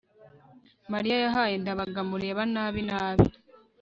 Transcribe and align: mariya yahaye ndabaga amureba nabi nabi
mariya 0.91 1.15
yahaye 1.25 1.55
ndabaga 1.61 1.99
amureba 2.03 2.41
nabi 2.53 2.81
nabi 2.89 3.25